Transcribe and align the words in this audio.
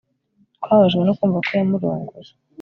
Twababajwe 0.55 1.01
no 1.03 1.13
kumva 1.17 1.37
ko 1.45 1.51
yamurongoye 1.59 2.31